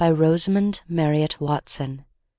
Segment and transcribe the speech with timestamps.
[0.03, 2.03] Rosamund Marriott Watson b.